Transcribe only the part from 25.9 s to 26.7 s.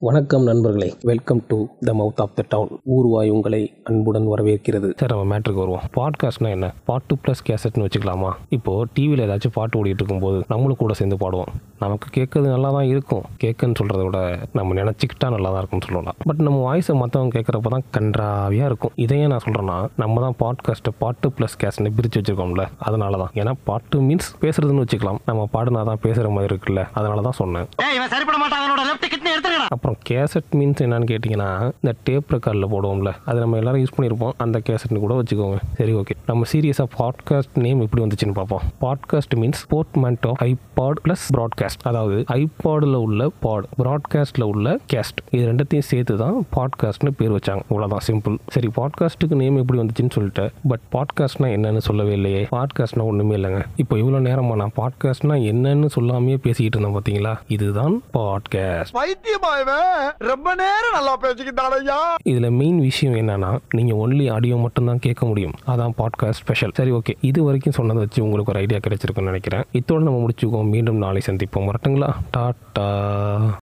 பேசுகிற மாதிரி